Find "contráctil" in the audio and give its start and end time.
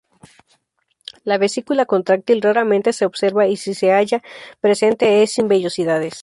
1.85-2.41